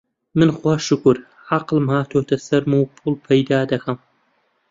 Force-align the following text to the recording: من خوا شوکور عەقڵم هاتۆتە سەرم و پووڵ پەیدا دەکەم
من 0.37 0.49
خوا 0.57 0.73
شوکور 0.87 1.17
عەقڵم 1.49 1.85
هاتۆتە 1.93 2.35
سەرم 2.47 2.71
و 2.77 2.89
پووڵ 2.95 3.15
پەیدا 3.25 3.59
دەکەم 3.71 3.97